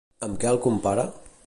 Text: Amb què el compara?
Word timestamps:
Amb 0.27 0.39
què 0.43 0.49
el 0.53 0.59
compara? 0.65 1.07